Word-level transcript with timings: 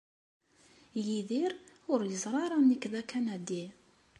Yidir 1.05 1.51
ur 1.91 1.99
yeẓri 2.11 2.37
ara 2.45 2.57
nekk 2.59 2.83
d 2.91 2.93
akanadi. 3.01 3.63